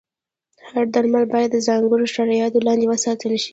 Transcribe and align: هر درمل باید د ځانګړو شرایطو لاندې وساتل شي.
هر 0.69 0.85
درمل 0.93 1.25
باید 1.33 1.49
د 1.53 1.57
ځانګړو 1.67 2.11
شرایطو 2.15 2.65
لاندې 2.67 2.85
وساتل 2.87 3.33
شي. 3.43 3.49